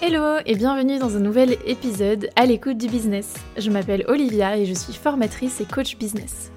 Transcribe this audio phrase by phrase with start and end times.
[0.00, 3.34] Hello et bienvenue dans un nouvel épisode à l'écoute du business.
[3.56, 6.52] Je m'appelle Olivia et je suis formatrice et coach business.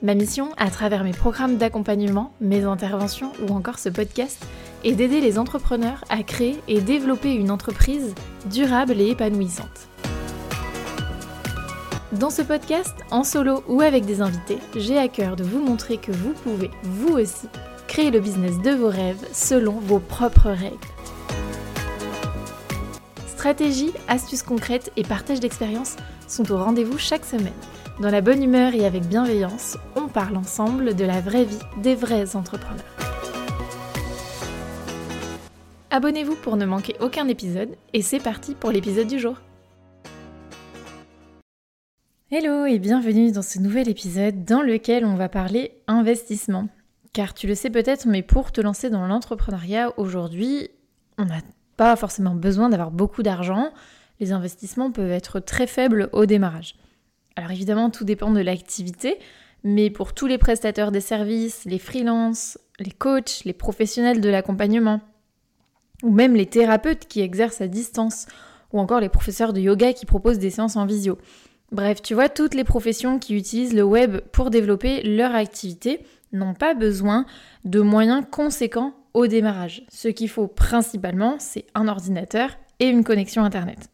[0.00, 4.46] Ma mission, à travers mes programmes d'accompagnement, mes interventions ou encore ce podcast,
[4.84, 8.14] est d'aider les entrepreneurs à créer et développer une entreprise
[8.48, 9.88] durable et épanouissante.
[12.12, 15.96] Dans ce podcast, en solo ou avec des invités, j'ai à cœur de vous montrer
[15.96, 17.48] que vous pouvez, vous aussi,
[17.88, 20.93] créer le business de vos rêves selon vos propres règles.
[23.44, 25.96] Stratégie, astuces concrètes et partage d'expériences
[26.28, 27.52] sont au rendez-vous chaque semaine.
[28.00, 31.94] Dans la bonne humeur et avec bienveillance, on parle ensemble de la vraie vie des
[31.94, 32.82] vrais entrepreneurs.
[35.90, 39.36] Abonnez-vous pour ne manquer aucun épisode et c'est parti pour l'épisode du jour.
[42.30, 46.70] Hello et bienvenue dans ce nouvel épisode dans lequel on va parler investissement.
[47.12, 50.70] Car tu le sais peut-être, mais pour te lancer dans l'entrepreneuriat aujourd'hui,
[51.18, 51.42] on a
[51.76, 53.70] pas forcément besoin d'avoir beaucoup d'argent.
[54.20, 56.76] Les investissements peuvent être très faibles au démarrage.
[57.36, 59.18] Alors évidemment, tout dépend de l'activité,
[59.64, 65.00] mais pour tous les prestataires des services, les freelances, les coachs, les professionnels de l'accompagnement,
[66.02, 68.26] ou même les thérapeutes qui exercent à distance,
[68.72, 71.18] ou encore les professeurs de yoga qui proposent des séances en visio.
[71.72, 76.54] Bref, tu vois, toutes les professions qui utilisent le web pour développer leur activité n'ont
[76.54, 77.26] pas besoin
[77.64, 79.84] de moyens conséquents au démarrage.
[79.88, 82.50] Ce qu'il faut principalement, c'est un ordinateur
[82.80, 83.90] et une connexion Internet.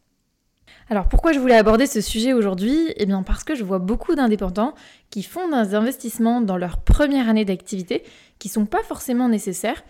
[0.89, 2.91] Alors pourquoi je voulais aborder ce sujet aujourd'hui?
[2.97, 4.73] Eh bien parce que je vois beaucoup d'indépendants
[5.09, 8.03] qui font des investissements dans leur première année d'activité
[8.39, 9.83] qui sont pas forcément nécessaires.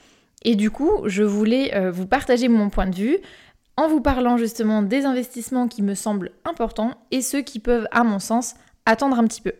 [0.44, 3.18] Et du coup, je voulais euh, vous partager mon point de vue
[3.78, 8.04] en vous parlant justement des investissements qui me semblent importants et ceux qui peuvent, à
[8.04, 9.54] mon sens, attendre un petit peu.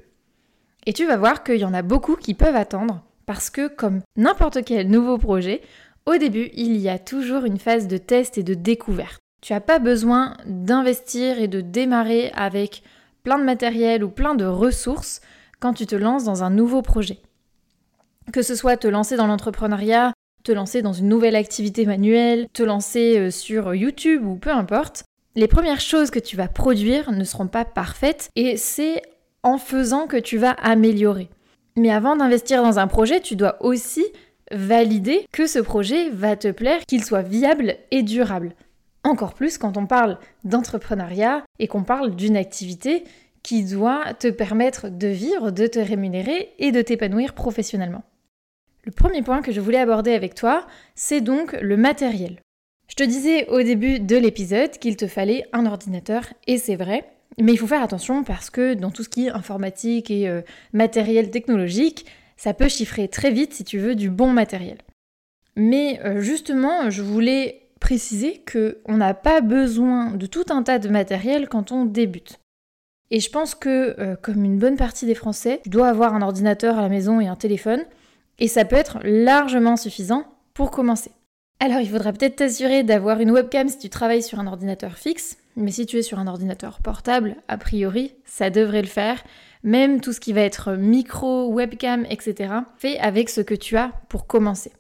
[0.86, 4.02] Et tu vas voir qu'il y en a beaucoup qui peuvent attendre parce que comme
[4.18, 5.62] n'importe quel nouveau projet,
[6.06, 9.22] au début, il y a toujours une phase de test et de découverte.
[9.42, 12.84] Tu n'as pas besoin d'investir et de démarrer avec
[13.24, 15.22] plein de matériel ou plein de ressources
[15.62, 17.20] quand tu te lances dans un nouveau projet.
[18.34, 20.12] Que ce soit te lancer dans l'entrepreneuriat,
[20.44, 25.06] te lancer dans une nouvelle activité manuelle, te lancer euh, sur YouTube ou peu importe,
[25.38, 29.02] les premières choses que tu vas produire ne seront pas parfaites et c'est
[29.42, 31.30] en faisant que tu vas améliorer.
[31.76, 34.06] Mais avant d'investir dans un projet, tu dois aussi
[34.52, 38.54] valider que ce projet va te plaire, qu'il soit viable et durable.
[39.04, 43.04] Encore plus quand on parle d'entrepreneuriat et qu'on parle d'une activité
[43.44, 48.04] qui doit te permettre de vivre, de te rémunérer et de t'épanouir professionnellement.
[48.84, 50.66] Le premier point que je voulais aborder avec toi,
[50.96, 52.40] c'est donc le matériel.
[52.88, 57.06] Je te disais au début de l'épisode qu'il te fallait un ordinateur, et c'est vrai,
[57.40, 60.42] mais il faut faire attention parce que dans tout ce qui est informatique et euh,
[60.74, 62.06] matériel technologique,
[62.38, 64.78] ça peut chiffrer très vite si tu veux du bon matériel.
[65.56, 70.90] Mais euh, justement, je voulais préciser qu'on n'a pas besoin de tout un tas de
[70.90, 72.40] matériel quand on débute.
[73.10, 76.22] Et je pense que, euh, comme une bonne partie des Français, tu dois avoir un
[76.22, 77.84] ordinateur à la maison et un téléphone,
[78.40, 81.12] et ça peut être largement suffisant pour commencer.
[81.60, 85.38] Alors il faudra peut-être t'assurer d'avoir une webcam si tu travailles sur un ordinateur fixe,
[85.56, 89.24] mais si tu es sur un ordinateur portable, a priori, ça devrait le faire.
[89.64, 93.92] Même tout ce qui va être micro, webcam, etc., fais avec ce que tu as
[94.10, 94.72] pour commencer.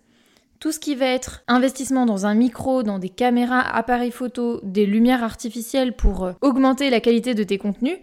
[0.59, 4.85] Tout ce qui va être investissement dans un micro, dans des caméras, appareils photo, des
[4.85, 7.97] lumières artificielles pour euh, augmenter la qualité de tes contenus,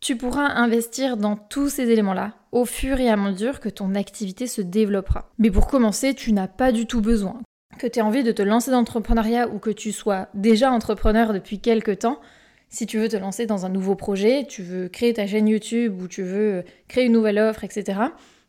[0.00, 4.46] tu pourras investir dans tous ces éléments-là au fur et à mesure que ton activité
[4.46, 5.30] se développera.
[5.38, 7.40] Mais pour commencer, tu n'as pas du tout besoin
[7.78, 11.32] que tu aies envie de te lancer dans l'entrepreneuriat ou que tu sois déjà entrepreneur
[11.32, 12.20] depuis quelques temps,
[12.68, 16.00] si tu veux te lancer dans un nouveau projet, tu veux créer ta chaîne YouTube
[16.00, 18.00] ou tu veux créer une nouvelle offre, etc.,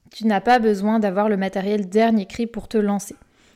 [0.10, 3.16] tu n'as pas besoin d'avoir le matériel dernier cri pour te lancer.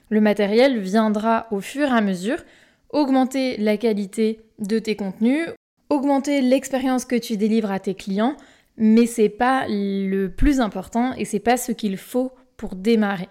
[0.09, 2.43] Le matériel viendra au fur et à mesure
[2.89, 5.47] augmenter la qualité de tes contenus,
[5.89, 8.35] augmenter l'expérience que tu délivres à tes clients,
[8.77, 13.29] mais c'est pas le plus important et c'est pas ce qu'il faut pour démarrer.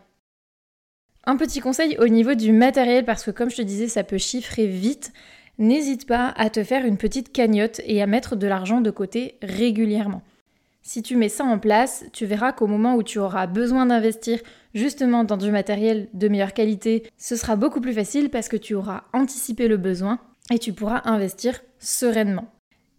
[1.24, 4.18] Un petit conseil au niveau du matériel, parce que comme je te disais, ça peut
[4.18, 5.12] chiffrer vite.
[5.58, 9.36] N'hésite pas à te faire une petite cagnotte et à mettre de l'argent de côté
[9.42, 10.22] régulièrement.
[10.82, 14.38] Si tu mets ça en place, tu verras qu'au moment où tu auras besoin d'investir
[14.74, 18.74] justement dans du matériel de meilleure qualité, ce sera beaucoup plus facile parce que tu
[18.74, 20.18] auras anticipé le besoin
[20.50, 22.50] et tu pourras investir sereinement.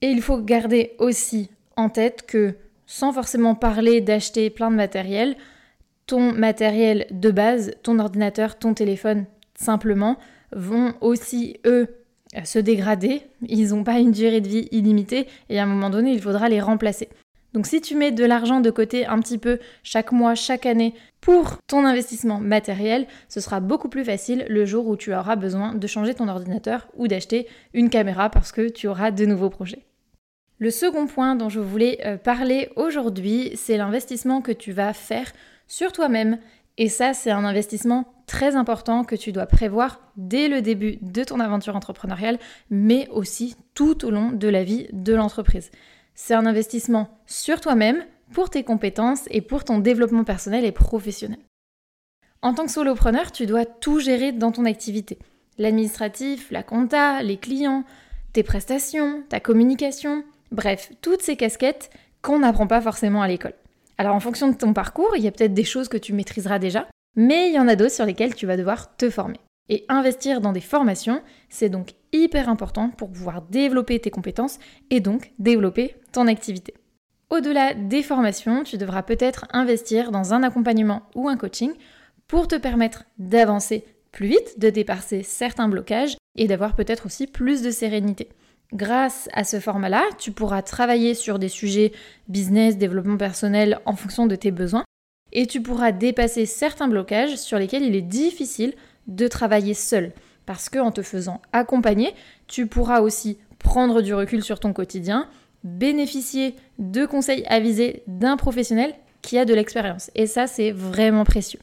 [0.01, 2.55] Et il faut garder aussi en tête que
[2.85, 5.35] sans forcément parler d'acheter plein de matériel,
[6.05, 9.25] ton matériel de base, ton ordinateur, ton téléphone,
[9.55, 10.17] simplement,
[10.51, 11.87] vont aussi, eux,
[12.43, 13.23] se dégrader.
[13.47, 16.49] Ils n'ont pas une durée de vie illimitée et à un moment donné, il faudra
[16.49, 17.09] les remplacer.
[17.53, 20.93] Donc si tu mets de l'argent de côté un petit peu chaque mois, chaque année
[21.19, 25.75] pour ton investissement matériel, ce sera beaucoup plus facile le jour où tu auras besoin
[25.75, 29.85] de changer ton ordinateur ou d'acheter une caméra parce que tu auras de nouveaux projets.
[30.59, 35.33] Le second point dont je voulais euh, parler aujourd'hui, c'est l'investissement que tu vas faire
[35.71, 36.37] sur toi-même.
[36.77, 41.23] Et ça, c'est un investissement très important que tu dois prévoir dès le début de
[41.23, 42.39] ton aventure entrepreneuriale,
[42.69, 45.71] mais aussi tout au long de la vie de l'entreprise.
[46.13, 48.03] C'est un investissement sur toi-même,
[48.33, 51.39] pour tes compétences et pour ton développement personnel et professionnel.
[52.41, 55.19] En tant que solopreneur, tu dois tout gérer dans ton activité.
[55.57, 57.83] L'administratif, la compta, les clients,
[58.31, 61.91] tes prestations, ta communication, bref, toutes ces casquettes
[62.21, 63.53] qu'on n'apprend pas forcément à l'école.
[64.01, 66.57] Alors en fonction de ton parcours, il y a peut-être des choses que tu maîtriseras
[66.57, 69.39] déjà, mais il y en a d'autres sur lesquelles tu vas devoir te former.
[69.69, 74.57] Et investir dans des formations, c'est donc hyper important pour pouvoir développer tes compétences
[74.89, 76.73] et donc développer ton activité.
[77.29, 81.73] Au-delà des formations, tu devras peut-être investir dans un accompagnement ou un coaching
[82.27, 87.61] pour te permettre d'avancer plus vite, de dépasser certains blocages et d'avoir peut-être aussi plus
[87.61, 88.29] de sérénité.
[88.73, 91.91] Grâce à ce format-là, tu pourras travailler sur des sujets
[92.29, 94.85] business, développement personnel en fonction de tes besoins
[95.33, 98.73] et tu pourras dépasser certains blocages sur lesquels il est difficile
[99.07, 100.13] de travailler seul.
[100.45, 102.13] Parce qu'en te faisant accompagner,
[102.47, 105.27] tu pourras aussi prendre du recul sur ton quotidien,
[105.63, 110.11] bénéficier de conseils avisés d'un professionnel qui a de l'expérience.
[110.15, 111.59] Et ça, c'est vraiment précieux.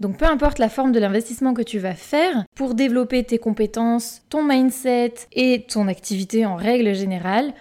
[0.00, 4.22] Donc peu importe la forme de l'investissement que tu vas faire pour développer tes compétences,
[4.28, 7.54] ton mindset et ton activité en règle générale,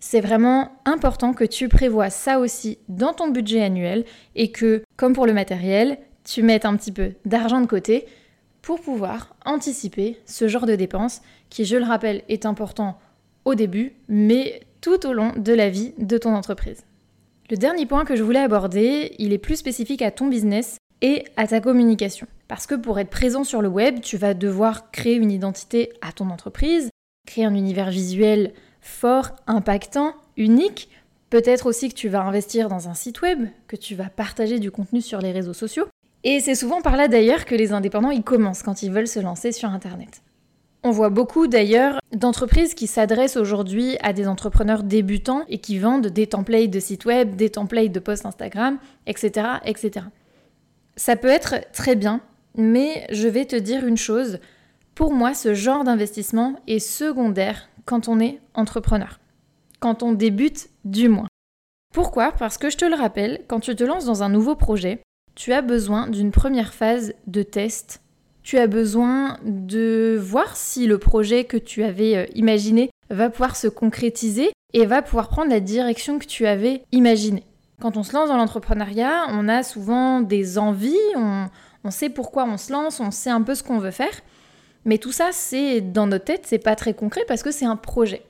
[0.00, 4.04] c'est vraiment important que tu prévois ça aussi dans ton budget annuel
[4.34, 8.06] et que, comme pour le matériel, tu mettes un petit peu d'argent de côté
[8.62, 11.20] pour pouvoir anticiper ce genre de dépenses
[11.50, 12.98] qui, je le rappelle, est important
[13.44, 16.84] au début, mais tout au long de la vie de ton entreprise.
[17.50, 21.26] Le dernier point que je voulais aborder, il est plus spécifique à ton business et
[21.36, 22.26] à ta communication.
[22.48, 26.12] Parce que pour être présent sur le web, tu vas devoir créer une identité à
[26.12, 26.88] ton entreprise,
[27.26, 30.88] créer un univers visuel fort, impactant, unique.
[31.28, 34.70] Peut-être aussi que tu vas investir dans un site web, que tu vas partager du
[34.70, 35.86] contenu sur les réseaux sociaux.
[36.22, 39.20] Et c'est souvent par là d'ailleurs que les indépendants y commencent quand ils veulent se
[39.20, 40.22] lancer sur Internet.
[40.84, 46.06] On voit beaucoup d'ailleurs d'entreprises qui s'adressent aujourd'hui à des entrepreneurs débutants et qui vendent
[46.06, 50.06] des templates de sites web, des templates de posts Instagram, etc., etc.
[50.96, 52.20] Ça peut être très bien,
[52.56, 54.38] mais je vais te dire une chose.
[54.94, 59.18] Pour moi, ce genre d'investissement est secondaire quand on est entrepreneur.
[59.80, 61.26] Quand on débute, du moins.
[61.92, 62.32] Pourquoi?
[62.32, 65.00] Parce que je te le rappelle, quand tu te lances dans un nouveau projet,
[65.34, 68.00] tu as besoin d'une première phase de test.
[68.42, 73.56] Tu as besoin de voir si le projet que tu avais euh, imaginé va pouvoir
[73.56, 77.44] se concrétiser et va pouvoir prendre la direction que tu avais imaginée.
[77.80, 82.56] Quand on se lance dans l'entrepreneuriat, on a souvent des envies, on, sait pourquoi on
[82.56, 84.20] se lance, on sait un peu ce qu'on veut faire.
[84.84, 87.76] Mais tout ça, c'est dans notre tête, c'est pas très concret parce que c'est un
[87.76, 88.22] projet.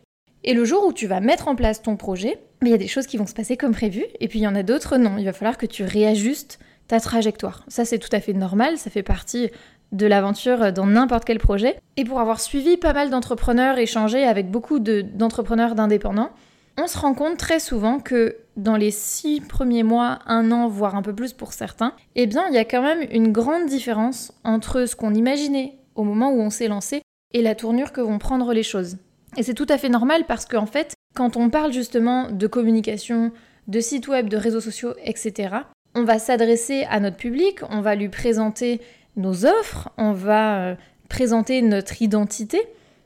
[0.44, 2.88] Et le jour où tu vas mettre en place ton projet, il y a des
[2.88, 5.16] choses qui vont se passer comme prévu, et puis il y en a d'autres non.
[5.18, 7.64] Il va falloir que tu réajustes ta trajectoire.
[7.68, 9.50] Ça, c'est tout à fait normal, ça fait partie
[9.92, 11.76] de l'aventure dans n'importe quel projet.
[11.96, 16.30] Et pour avoir suivi pas mal d'entrepreneurs, échangé avec beaucoup d'entrepreneurs d'indépendants,
[16.76, 20.96] on se rend compte très souvent que dans les six premiers mois, un an, voire
[20.96, 24.32] un peu plus pour certains, eh bien, il y a quand même une grande différence
[24.44, 28.18] entre ce qu'on imaginait au moment où on s'est lancé et la tournure que vont
[28.18, 28.96] prendre les choses.
[29.36, 33.32] Et c'est tout à fait normal parce qu'en fait, quand on parle justement de communication,
[33.68, 35.56] de sites web, de réseaux sociaux, etc.,
[35.94, 38.80] on va s'adresser à notre public, on va lui présenter
[39.16, 40.74] nos offres, on va euh,
[41.08, 42.60] présenter notre identité.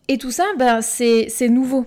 [0.08, 1.84] Et tout ça, ben, c'est nouveau.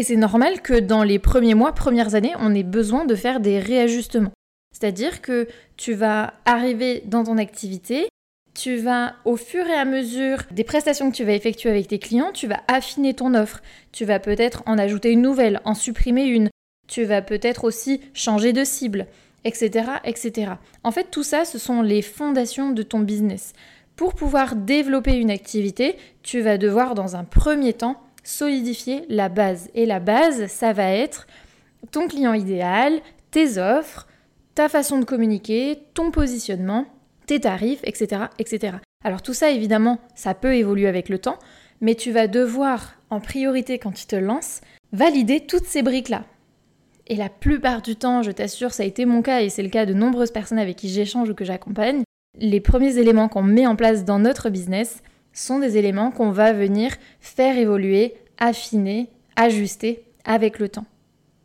[0.00, 3.38] Et c'est normal que dans les premiers mois, premières années, on ait besoin de faire
[3.38, 4.32] des réajustements.
[4.72, 8.08] C'est-à-dire que tu vas arriver dans ton activité,
[8.54, 11.98] tu vas au fur et à mesure des prestations que tu vas effectuer avec tes
[11.98, 13.60] clients, tu vas affiner ton offre.
[13.92, 16.48] Tu vas peut-être en ajouter une nouvelle, en supprimer une.
[16.88, 19.06] Tu vas peut-être aussi changer de cible
[19.44, 20.52] etc., etc.
[20.82, 23.52] En fait, tout ça, ce sont les fondations de ton business.
[23.96, 29.70] Pour pouvoir développer une activité, tu vas devoir dans un premier temps solidifier la base.
[29.74, 31.26] Et la base, ça va être
[31.90, 33.00] ton client idéal,
[33.30, 34.06] tes offres,
[34.54, 36.86] ta façon de communiquer, ton positionnement,
[37.26, 38.76] tes tarifs, etc., etc.
[39.04, 41.38] Alors tout ça, évidemment, ça peut évoluer avec le temps,
[41.80, 44.60] mais tu vas devoir, en priorité quand tu te lances,
[44.92, 46.24] valider toutes ces briques-là.
[47.06, 49.68] Et la plupart du temps, je t'assure, ça a été mon cas et c'est le
[49.68, 52.02] cas de nombreuses personnes avec qui j'échange ou que j'accompagne.
[52.38, 56.52] Les premiers éléments qu'on met en place dans notre business sont des éléments qu'on va
[56.52, 60.86] venir faire évoluer, affiner, ajuster avec le temps.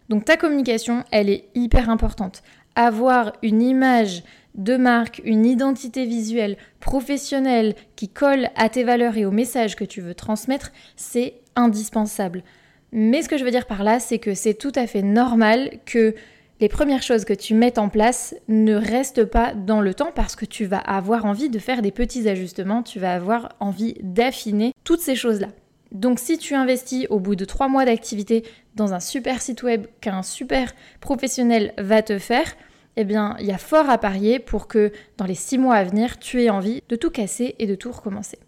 [0.09, 2.43] Donc ta communication, elle est hyper importante.
[2.75, 4.23] Avoir une image
[4.55, 9.83] de marque, une identité visuelle professionnelle qui colle à tes valeurs et au message que
[9.83, 12.43] tu veux transmettre, c'est indispensable.
[12.91, 15.79] Mais ce que je veux dire par là, c'est que c'est tout à fait normal
[15.85, 16.15] que
[16.59, 20.35] les premières choses que tu mettes en place ne restent pas dans le temps parce
[20.35, 24.71] que tu vas avoir envie de faire des petits ajustements, tu vas avoir envie d'affiner
[24.83, 25.49] toutes ces choses-là.
[25.91, 28.43] Donc si tu investis au bout de trois mois d'activité
[28.75, 32.55] dans un super site web qu'un super professionnel va te faire,
[32.95, 35.83] eh bien il y a fort à parier pour que dans les six mois à
[35.83, 38.39] venir, tu aies envie de tout casser et de tout recommencer.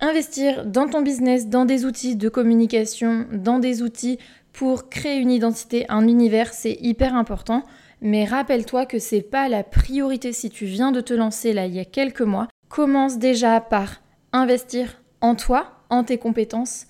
[0.00, 4.18] Investir dans ton business, dans des outils de communication, dans des outils
[4.54, 7.64] pour créer une identité, un univers, c'est hyper important.
[8.00, 11.74] Mais rappelle-toi que c'est pas la priorité si tu viens de te lancer là il
[11.74, 12.48] y a quelques mois.
[12.68, 14.00] Commence déjà par
[14.32, 16.86] investir en toi, en tes compétences,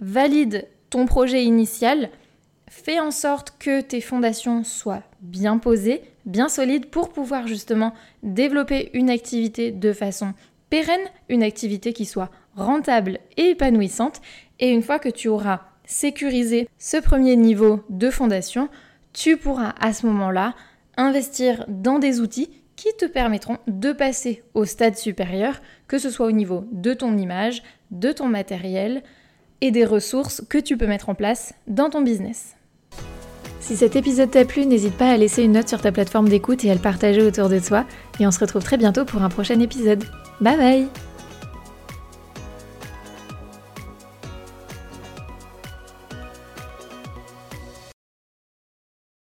[0.00, 2.10] valide ton projet initial,
[2.68, 8.90] fais en sorte que tes fondations soient bien posées, bien solides pour pouvoir justement développer
[8.92, 10.34] une activité de façon
[10.68, 14.20] pérenne, une activité qui soit rentable et épanouissante.
[14.60, 18.68] Et une fois que tu auras sécurisé ce premier niveau de fondation,
[19.12, 20.54] tu pourras à ce moment-là
[20.96, 26.26] investir dans des outils qui te permettront de passer au stade supérieur, que ce soit
[26.26, 29.02] au niveau de ton image, de ton matériel
[29.60, 32.54] et des ressources que tu peux mettre en place dans ton business.
[33.60, 36.64] Si cet épisode t'a plu, n'hésite pas à laisser une note sur ta plateforme d'écoute
[36.64, 37.84] et à le partager autour de toi.
[38.20, 40.04] Et on se retrouve très bientôt pour un prochain épisode.
[40.40, 41.07] Bye bye